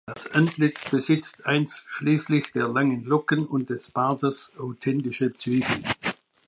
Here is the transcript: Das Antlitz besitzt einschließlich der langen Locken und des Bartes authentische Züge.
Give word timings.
Das 0.07 0.31
Antlitz 0.31 0.89
besitzt 0.89 1.45
einschließlich 1.45 2.51
der 2.53 2.67
langen 2.67 3.03
Locken 3.03 3.45
und 3.45 3.69
des 3.69 3.91
Bartes 3.91 4.51
authentische 4.57 5.31
Züge. 5.35 5.67